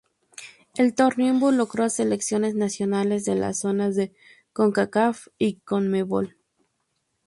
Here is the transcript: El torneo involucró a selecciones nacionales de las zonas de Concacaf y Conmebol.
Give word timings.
El 0.75 0.95
torneo 0.95 1.31
involucró 1.31 1.83
a 1.83 1.89
selecciones 1.91 2.55
nacionales 2.55 3.23
de 3.23 3.35
las 3.35 3.59
zonas 3.59 3.95
de 3.95 4.11
Concacaf 4.51 5.27
y 5.37 5.57
Conmebol. 5.57 6.37